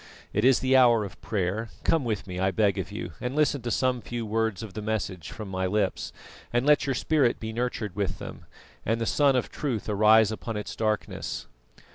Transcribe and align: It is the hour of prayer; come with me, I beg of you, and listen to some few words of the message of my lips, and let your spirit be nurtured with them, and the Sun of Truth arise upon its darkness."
It 0.33 0.43
is 0.43 0.61
the 0.61 0.75
hour 0.75 1.05
of 1.05 1.21
prayer; 1.21 1.69
come 1.83 2.03
with 2.03 2.25
me, 2.25 2.39
I 2.39 2.49
beg 2.49 2.79
of 2.79 2.91
you, 2.91 3.11
and 3.21 3.35
listen 3.35 3.61
to 3.61 3.69
some 3.69 4.01
few 4.01 4.25
words 4.25 4.63
of 4.63 4.73
the 4.73 4.81
message 4.81 5.29
of 5.39 5.47
my 5.47 5.67
lips, 5.67 6.11
and 6.51 6.65
let 6.65 6.87
your 6.87 6.95
spirit 6.95 7.39
be 7.39 7.53
nurtured 7.53 7.95
with 7.95 8.17
them, 8.17 8.47
and 8.83 8.99
the 8.99 9.05
Sun 9.05 9.35
of 9.35 9.51
Truth 9.51 9.87
arise 9.87 10.31
upon 10.31 10.57
its 10.57 10.75
darkness." 10.75 11.45